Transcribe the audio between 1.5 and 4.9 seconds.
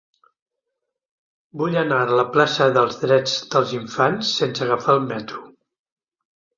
Vull anar a la plaça dels Drets dels Infants sense